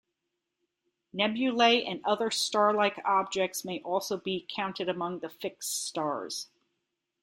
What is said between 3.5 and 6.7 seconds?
may also be counted among the fixed stars.